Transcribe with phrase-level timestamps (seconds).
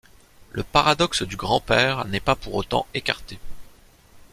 [0.51, 3.37] Le paradoxe du grand-père n'est pas pour autant écarté.